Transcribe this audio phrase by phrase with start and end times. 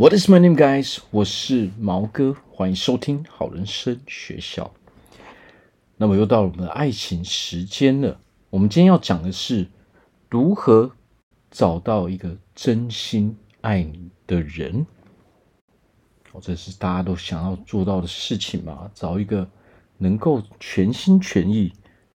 [0.00, 0.96] What is my name, guys？
[1.10, 4.72] 我是毛哥，欢迎收听好人生学校。
[5.98, 8.18] 那么又到了我们的爱情时间了。
[8.48, 9.68] 我们今天要讲的是
[10.30, 10.90] 如何
[11.50, 14.86] 找到一个真心爱你的人。
[16.32, 18.90] 哦，这是大家都想要做到的事情嘛？
[18.94, 19.46] 找一个
[19.98, 21.70] 能够全心全意、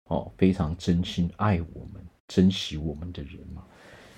[0.05, 3.61] 哦，非常真心爱我们、珍惜我们的人嘛。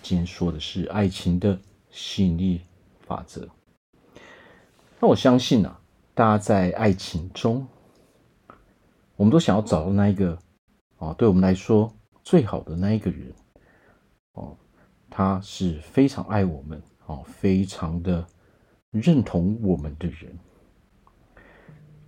[0.02, 1.60] 今天说的是爱情的
[1.92, 2.62] 吸引力
[3.02, 3.46] 法则。
[5.00, 5.80] 那我相信啊，
[6.16, 7.68] 大家在爱情中，
[9.16, 10.36] 我们都想要找到那一个
[10.98, 13.32] 啊，对我们来说最好的那一个人
[14.34, 14.58] 哦，
[15.08, 18.26] 他是非常爱我们哦，非常的
[18.90, 20.36] 认同我们的人。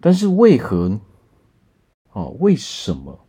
[0.02, 1.00] 但是为何
[2.14, 2.36] 哦？
[2.40, 3.20] 为什么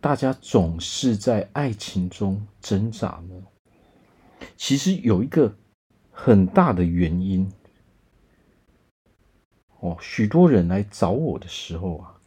[0.00, 3.34] 大家总是在爱情中挣扎呢？
[4.56, 5.52] 其实有一个
[6.12, 7.50] 很大的原因。
[9.80, 12.20] 哦，许多人来找我的时候啊，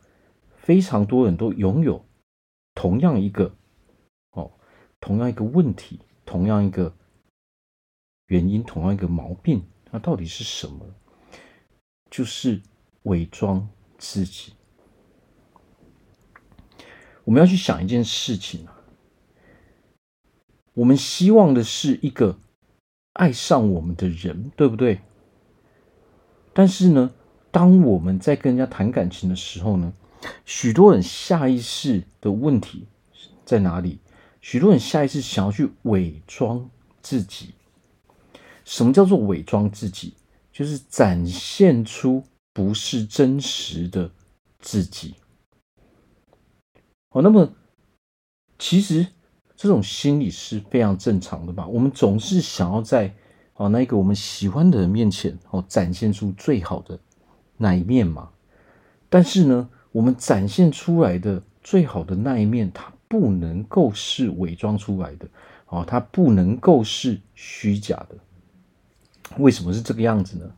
[0.57, 2.03] 非常多人都拥有
[2.73, 3.55] 同样一个
[4.31, 4.51] 哦，
[4.99, 6.93] 同样一个问题，同样一个
[8.27, 10.85] 原因，同样一个毛病，那到底是什么？
[12.09, 12.61] 就是
[13.03, 14.53] 伪装自己。
[17.23, 18.81] 我们要去想一件事情啊，
[20.73, 22.37] 我们希望的是一个
[23.13, 25.01] 爱上我们的人，对不对？
[26.53, 27.13] 但是呢，
[27.53, 29.93] 当我们在跟人家谈感情的时候呢，
[30.43, 32.87] 许多人下意识的问题
[33.45, 33.99] 在哪里？
[34.41, 36.67] 许多人下意识想要去伪装
[37.03, 37.53] 自己。
[38.65, 40.15] 什么叫做伪装自己？
[40.51, 44.09] 就是展现出不是真实的
[44.59, 45.13] 自己。
[47.11, 47.53] 哦，那么
[48.57, 49.05] 其实
[49.55, 51.67] 这种心理是非常正常的吧？
[51.67, 53.13] 我们总是想要在
[53.53, 56.99] 哦那个我们喜欢的人面前哦展现出最好的。
[57.64, 58.30] 那一面嘛，
[59.09, 65.26] 但是呢，我们展现出来的最好的那一面，它不能够是伪装出来的，
[65.67, 68.17] 哦，它不能够是虚假的。
[69.37, 70.52] 为什么是这个样子呢？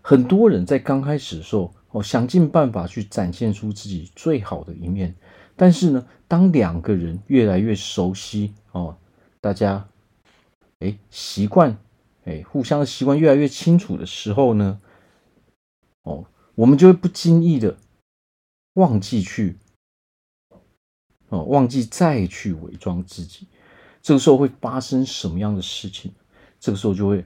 [0.00, 5.14] 很多人在刚开始的时候，哦，想尽办法去展现出自己最好的一面，
[5.56, 8.96] 但是呢，当两个人越来越熟悉，哦，
[9.40, 9.88] 大家，
[10.78, 11.76] 哎，习惯，
[12.24, 14.80] 哎，互相的习惯越来越清楚的时候呢，
[16.04, 16.24] 哦，
[16.58, 17.76] 我们就会不经意的
[18.74, 19.56] 忘记去，
[21.28, 23.46] 哦，忘记再去伪装自己。
[24.02, 26.10] 这个时候会发生什么样的事情？
[26.58, 27.24] 这个时候就会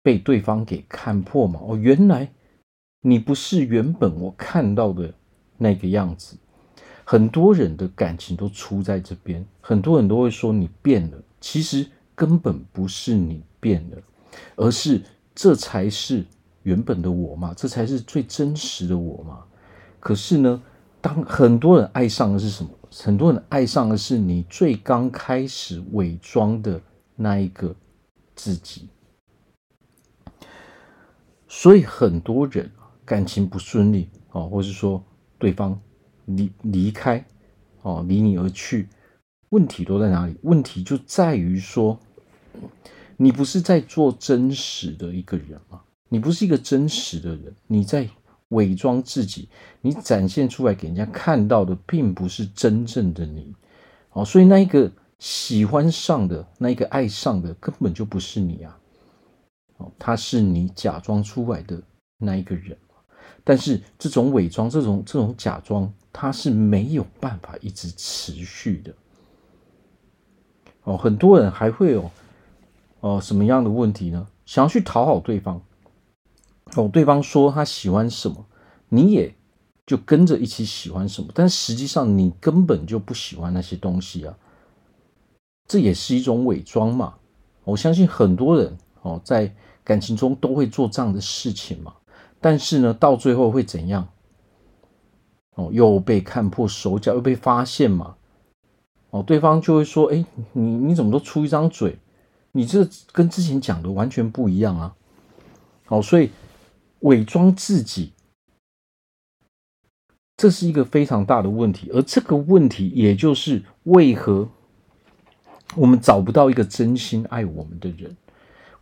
[0.00, 1.58] 被对方给看破嘛。
[1.60, 2.32] 哦，原来
[3.00, 5.12] 你不是原本我看到的
[5.58, 6.36] 那个样子。
[7.04, 11.84] 很多人的感情都出在这边，很多人都会说你变了，其实
[12.14, 14.00] 根本不是你变了，
[14.54, 15.02] 而是
[15.34, 16.24] 这才是。
[16.62, 19.44] 原本的我嘛，这才是最真实的我嘛。
[20.00, 20.62] 可是呢，
[21.00, 22.70] 当很多人爱上的是什么？
[22.94, 26.80] 很多人爱上的是你最刚开始伪装的
[27.16, 27.74] 那一个
[28.34, 28.88] 自己。
[31.48, 32.70] 所以很多人
[33.04, 35.02] 感情不顺利哦，或是说
[35.38, 35.78] 对方
[36.26, 37.24] 离离开
[37.82, 38.88] 哦，离你而去，
[39.50, 40.36] 问题都在哪里？
[40.42, 41.98] 问题就在于说，
[43.16, 45.82] 你不是在做真实的一个人吗？
[46.12, 48.06] 你不是一个真实的人，你在
[48.48, 49.48] 伪装自己，
[49.80, 53.54] 你展现出来给人家看到的，并不是真正的你，
[54.10, 58.78] 哦，所以那一个喜欢上的，那一个爱上的，根本就不是你啊，
[59.78, 61.82] 哦，他是你假装出来的
[62.18, 62.76] 那一个人，
[63.42, 68.94] 但是这种伪装，这种这种假装，它是没有办法一直持续的，
[70.84, 72.10] 哦，很多人还会有，
[73.00, 74.26] 哦，什么样的问题呢？
[74.44, 75.58] 想要去讨好对方。
[76.74, 78.46] 哦，对方说他喜欢什么，
[78.88, 79.34] 你也
[79.84, 84.34] 就跟着一起喜欢什么，但实际上你根本就不喜欢那些东西啊，
[85.68, 87.14] 这也是一种伪装嘛。
[87.64, 89.54] 我相信很多人哦，在
[89.84, 91.94] 感情中都会做这样的事情嘛，
[92.40, 94.08] 但是呢，到最后会怎样？
[95.56, 98.14] 哦，又被看破手脚，又被发现嘛。
[99.10, 101.98] 哦，对方就会说：“哎，你你怎么都出一张嘴？
[102.52, 104.94] 你这跟之前讲的完全不一样啊。”
[105.88, 106.30] 哦，所以。
[107.02, 108.12] 伪装自己，
[110.36, 114.48] 这是一个非常大的问题，而这个问题也就是为何
[115.76, 118.16] 我们找不到一个真心爱我们的人，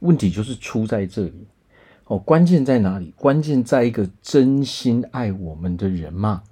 [0.00, 1.46] 问题就是出在这里。
[2.05, 3.14] 哦，关键在哪里？
[3.17, 6.43] 关键在一个真心爱我们的人嘛。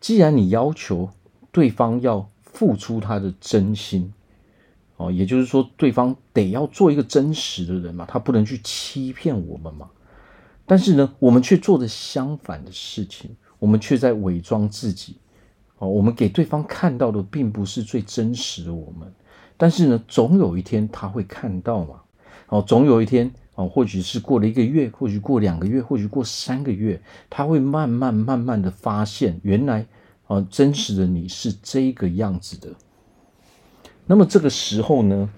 [0.00, 1.10] 既然你要求
[1.50, 4.12] 对方要付出他的真心，
[4.96, 9.90] 哦，也就是说，对方得要做一个真实的人嘛，他不能去欺骗我们嘛。
[10.68, 15.16] 但是呢，我们却做着相反的事情，我们却在伪装自己。
[15.78, 19.10] 哦，我们给对方看到的并不是最真实的我们。
[19.56, 22.02] 但是呢，总有一天他会看到嘛。
[22.48, 27.00] 哦，总有一天，哦，或许是过了一个月，或许过两个月，或许过三个月，
[27.30, 29.86] 他会慢慢慢慢的发现，原来，
[30.26, 32.68] 哦，真实的你是这个样子的。
[34.06, 35.28] 那么这个时候呢，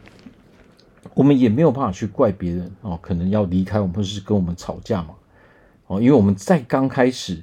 [1.14, 5.14] 我们也没有办法去怪别人哦，可能要离开我们，或是跟我们吵架嘛，
[5.90, 7.42] 哦，因为我们在刚开始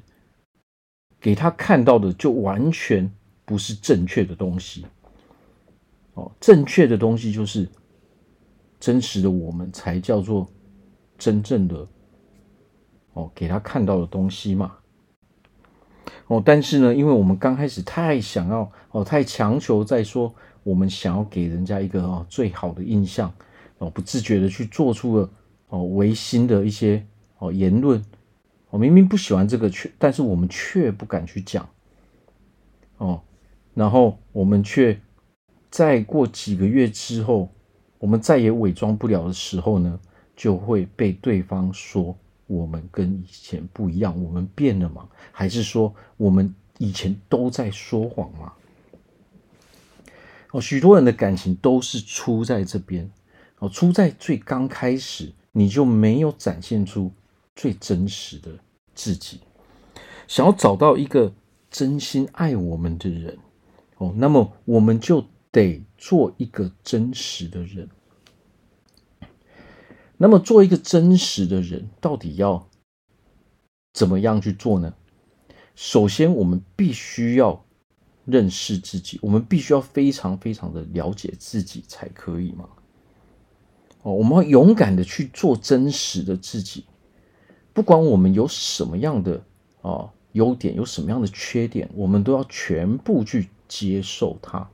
[1.20, 3.12] 给他看到的就完全
[3.44, 4.86] 不是正确的东西，
[6.14, 7.68] 哦，正确的东西就是
[8.80, 10.48] 真实的我们才叫做
[11.18, 11.86] 真正的
[13.12, 14.78] 哦，给他看到的东西嘛，
[16.28, 20.34] 哦，但是呢，因为我们刚开始太想要哦，太强求在说。
[20.64, 23.34] 我们想要给人家一个哦最好的印象
[23.78, 25.30] 哦，不自觉的去做出了
[25.70, 27.02] 哦违心的一些
[27.38, 28.04] 哦言论，
[28.70, 31.68] 我明明不喜欢这个，却但是我们却不敢去讲
[32.98, 33.22] 哦，
[33.74, 35.00] 然后我们却
[35.70, 37.50] 再过几个月之后，
[38.00, 40.00] 我们再也伪装不了的时候呢，
[40.36, 42.16] 就会被对方说
[42.46, 45.08] 我们跟以前不一样，我们变了吗？
[45.32, 48.54] 还是说我们以前都在说谎吗？
[50.52, 53.10] 哦，许多人的感情都是出在这边，
[53.60, 57.12] 哦，出在最刚开始，你就没有展现出
[57.58, 58.58] 最真实的
[58.96, 59.42] 自己。
[60.28, 61.34] 想要找到一个
[61.70, 63.38] 真心爱我们的人，
[63.98, 67.90] 哦，那么我们就得做一个真实的人。
[70.16, 72.70] 那么做一个真实的人，到底要
[73.94, 74.94] 怎么样去做呢？
[75.76, 77.66] 首先，我们必须要。
[78.30, 82.68] 认识自己，我们必须要非常非常的了解自己才可以嘛。
[84.02, 86.84] 哦，我们要勇敢的去做真实的自己，
[87.78, 89.40] 不管我们有什么样的
[89.84, 94.68] 啊优点，有什么样的缺点，我们都要全部去接受它。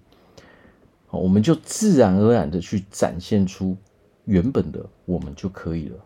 [1.08, 3.76] 好，我们就自然而然的去展现出
[4.24, 5.98] 原本的我们就可以了。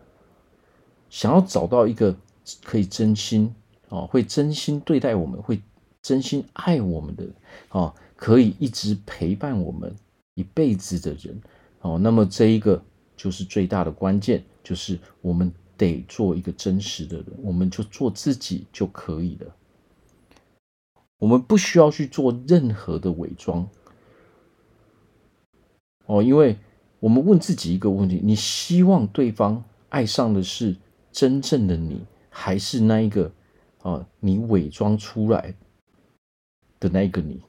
[1.08, 2.12] 想要找到一个
[2.64, 3.54] 可以真心
[3.90, 5.62] 啊，会真心对待我们，会。
[6.00, 7.24] 真心爱我们的
[7.70, 9.94] 哦，可以一直陪伴我们
[10.34, 11.38] 一辈子的人
[11.80, 12.82] 哦，那么这一个
[13.16, 19.54] 就是最大的关键，就是我们得做一个真实的人，我们就做自己就可以了。
[21.18, 23.68] 我们不需要去做任何的伪装
[26.06, 26.56] 哦，因为
[27.00, 30.76] 我们问自己一个问题：你希望对方爱上的是
[31.10, 33.32] 真正的你，还是那一个
[33.82, 35.54] 啊你伪装出来
[36.78, 37.42] 的那个你，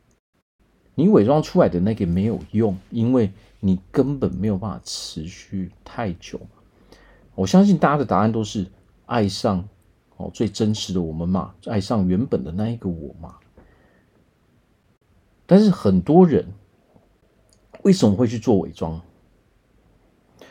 [0.95, 6.39] 你伪装出来的那个没有用，因为你根本没有办法持续太久。
[7.39, 8.67] 我相信大家的答案都是
[9.05, 9.65] 爱上
[10.17, 13.35] 哦最真实的我们嘛，爱上原本的那一个我嘛。
[15.45, 16.45] 但是很多人
[17.83, 18.99] 为什么会去做伪装？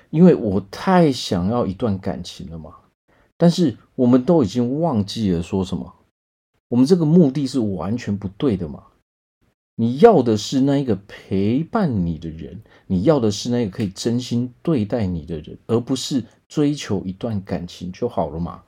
[0.09, 2.75] 因为我太想要一段感情了嘛。
[3.37, 5.95] 但是我们都已经忘记了说什么。
[6.69, 8.83] 我们这个目的是完全不对的嘛？
[9.81, 18.63] 你要的是那一个陪伴你的人，你要的是那个可以真心对待你的人，而不是追求一段感情就好了嘛？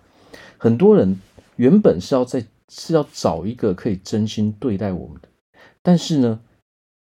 [0.56, 1.20] 很多人
[1.56, 5.28] 原本是要在是要找一个可以真心对待我们的，
[5.82, 6.38] 但是呢，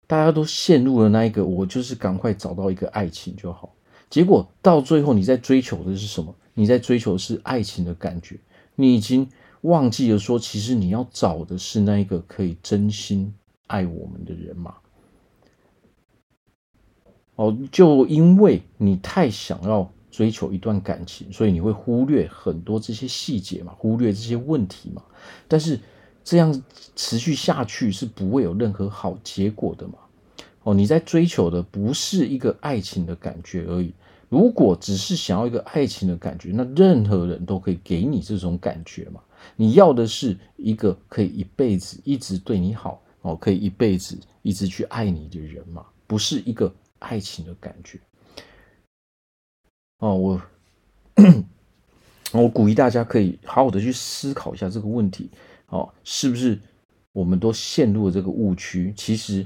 [0.05, 3.73] 大家都陷入了那一个，我就是赶快找到一个爱情就好。
[4.09, 6.35] 结果到最后，你在追求的是什么？
[6.53, 8.37] 你在追求的是爱情的感觉，
[8.75, 9.27] 你已经。
[9.61, 13.33] 忘记了说，其实你要找的是那一个可以真心
[13.67, 14.75] 爱我们的人嘛？
[17.35, 25.03] 哦，就因为你太想要追求一段感情，所以你会忽略很多这些细节嘛，忽略这些问题嘛。
[25.47, 25.79] 但是
[26.23, 26.63] 这样
[26.95, 29.95] 持续下去是不会有任何好结果的嘛。
[30.63, 33.93] 哦，你在追求的不是一个爱情的感觉而已。
[34.29, 39.19] 如果只是想要一个爱情的感觉，那任何人都可以给你这种感觉嘛。
[39.55, 47.99] 你要的是一个可以一辈子一直对你好哦，可以一辈子一直去爱你的人嘛，不是一个爱情的感觉
[49.97, 50.15] 哦。
[50.15, 50.41] 我
[52.31, 55.31] 我鼓励大家可以好好的去思考一下这个问题
[55.69, 56.59] 哦，是不是
[57.13, 58.93] 我们都陷入了这个误区？
[58.95, 59.43] 其实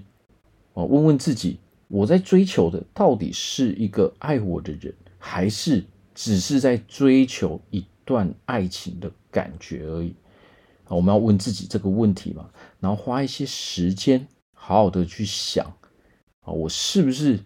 [0.74, 1.57] 哦，问问自己，
[1.88, 10.13] 我在追求的到底是一个爱我的人，还是只是在追求一段爱情的感觉而已，
[10.96, 15.65] 我们要问自己这个问题嘛，然后花一些时间，好好的去想，
[16.41, 17.39] 啊，我是不是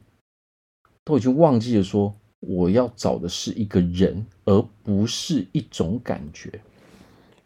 [1.03, 6.61] 都已经忘记了说，我要找的是一个人，而不是一种感觉。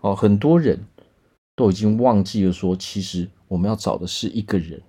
[0.02, 0.80] 哦，很多人
[1.56, 4.82] 都已经忘记了说，其实我们要找的是一个人。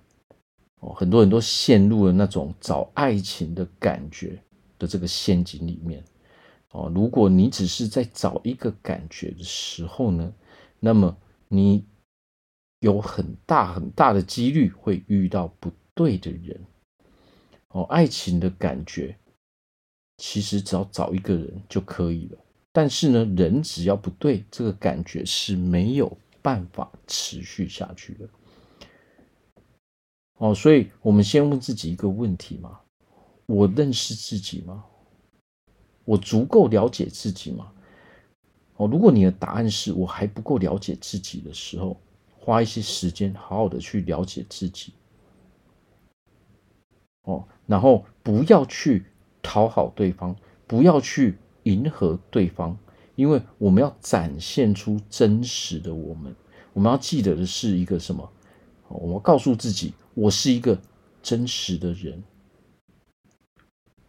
[0.81, 4.41] 哦，很多人都陷入了那种找爱情的感觉
[4.77, 6.03] 的这个陷阱里面。
[6.71, 10.31] 哦，如果你只是在找一个感觉的时候呢，
[10.79, 11.17] 那么
[11.47, 11.85] 你
[12.79, 16.59] 有很大很大的几率会遇到不对的人。
[17.69, 19.15] 哦，爱情的感觉
[20.17, 22.37] 其实只要找一个人就可以了。
[22.71, 28.29] 但是呢，人只要不对，这个感觉是没有办法持续下去的。
[30.37, 32.79] 哦，所以我们先问自己一个问题嘛：
[33.45, 34.85] 我认识自己吗？
[36.05, 37.71] 我足够了解自己吗？
[38.79, 41.99] 哦，如果你的答案是我还不够了解自己的时候，
[42.39, 44.93] 花一些时间好好的去了解自己。
[47.23, 49.03] 哦，然后不要去
[49.41, 50.33] 讨好对方，
[50.65, 52.77] 不要去迎合对方，
[53.17, 56.33] 因为我们要展现出真实的我们。
[56.71, 58.31] 我们要记得的是一个什么？
[58.87, 60.79] 我们告诉自己，我是一个
[61.21, 62.23] 真实的人。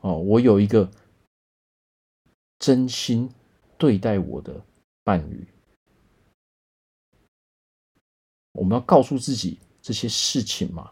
[0.01, 0.89] 哦，我有一个。
[2.61, 3.31] 真心
[3.81, 4.63] 对待我的
[5.03, 5.47] 伴侣，
[8.53, 10.91] 我们要告诉自己这些事情嘛，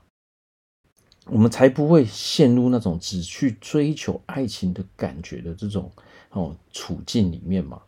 [1.27, 5.93] 我们才不会陷入那种只去追求爱情的感觉的这种
[6.31, 7.83] 哦处境里面嘛。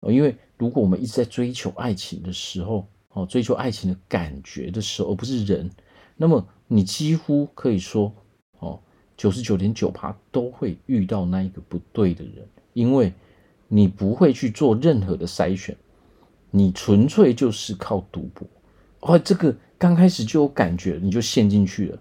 [0.00, 5.70] 哦因为如果我们一直在追求爱情的时候，哦，追求爱情的感觉的时候，而不是人，
[6.14, 8.14] 那么你几乎可以说，
[8.58, 8.78] 哦，
[9.16, 12.46] 九十九点九趴都会遇到那一个不对的人。
[12.74, 13.10] 因为
[13.68, 15.76] 你不会去做任何的筛选，
[16.50, 18.46] 你纯粹就是靠赌博。
[19.00, 21.98] 哦，这个刚开始就有感觉，你就陷进去了。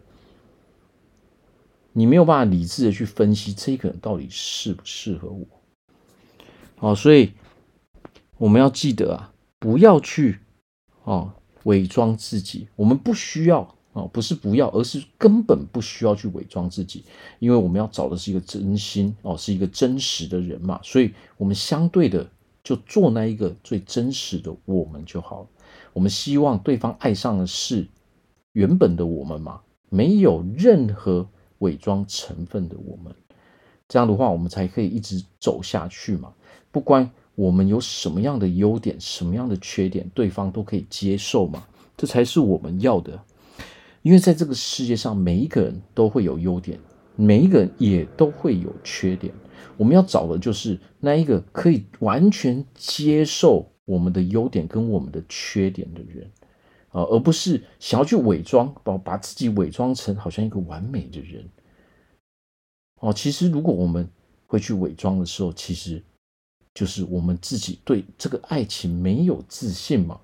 [1.94, 5.46] 你没有办法理智的去分析这个人到底适不适合我。
[6.78, 7.34] 好，所以
[8.38, 10.40] 我们要记得啊，不要去
[11.04, 13.75] 哦伪装自己，我们不需要。
[13.96, 17.06] 哦，不是不要，而是根本不需要去伪装自己，
[17.40, 22.30] 因为我们要找的是一个真心哦，是一个真实的人嘛，所以我们相对的
[22.62, 25.48] 就做那一个最真实的我们就好了。
[25.94, 27.88] 我们希望对方爱上的是
[28.52, 31.26] 原本的我们嘛，没有任何
[31.60, 33.16] 伪装成分的我们，
[33.88, 36.34] 这样的话我们才可以一直走下去嘛。
[36.70, 43.18] 不管我们有什么样的优点，什么样的缺点，对方都可以接受嘛，这才是我们要的。
[44.06, 46.80] 因为在这个世界上，每一个人都会有优点，
[47.16, 49.34] 每一个人也都会有缺点。
[49.78, 56.30] 我们要找的就是那一个可以完全接受我们的优点跟我们的缺点的人
[56.90, 61.44] 啊，而不是想要去伪装，把把自己伪装成好像一个完美的人。
[63.02, 64.08] 哦，其实如果我们
[64.46, 66.00] 会去伪装的时候，其实
[66.76, 70.22] 就是我们自己对这个爱情没有自信嘛。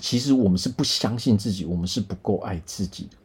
[0.00, 3.16] 其实我们是不相信自己，我们是不够爱自己的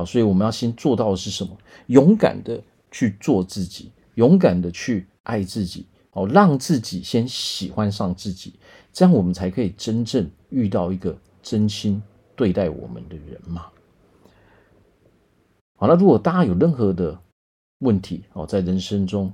[0.00, 1.56] 啊，所以我们要先做到的是什么？
[1.86, 8.54] 勇敢的去做自己，勇敢的去爱自己，哦，让自己先喜欢上自己，
[8.92, 12.02] 这样我们才可以真正遇到一个真心
[12.34, 13.66] 对待我们的人嘛。
[15.76, 17.18] 好，那如果大家有任何的
[17.78, 19.32] 问题哦，在人生中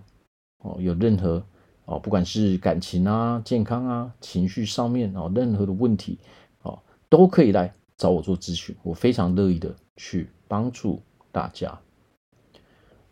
[0.59, 1.45] 哦，有任何
[1.85, 6.19] 哦，不管是感情啊、健康啊、情绪上面哦，任何的问题。
[7.11, 11.79] 都可以来找我做咨询，我非常乐意的去帮助大家。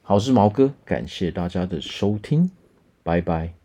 [0.01, 2.51] 好，我是毛哥，感谢大家的收听，
[3.03, 3.58] 拜拜。